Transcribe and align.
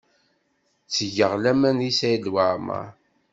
Ttgeɣ 0.85 1.33
laman 1.43 1.77
deg 1.81 1.93
Saɛid 1.99 2.25
Waɛmaṛ. 2.33 2.87